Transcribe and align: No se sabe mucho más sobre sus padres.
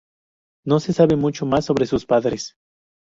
No 0.65 0.79
se 0.79 0.93
sabe 0.93 1.15
mucho 1.15 1.45
más 1.45 1.65
sobre 1.65 1.85
sus 1.85 2.07
padres. 2.07 2.55